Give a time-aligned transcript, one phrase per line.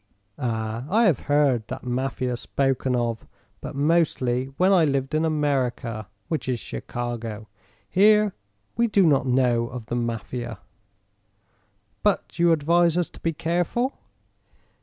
[0.39, 3.27] "Ah, I have heard that Mafia spoken of,
[3.61, 7.47] but mostly when I lived in America, which is Chicago.
[7.87, 8.33] Here
[8.75, 10.57] we do not know of the Mafia."
[12.01, 13.93] "But you advise us to be careful?"